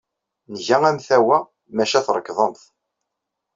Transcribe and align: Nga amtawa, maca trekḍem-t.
Nga 0.51 0.77
amtawa, 0.89 1.37
maca 1.75 1.99
trekḍem-t. 2.05 2.61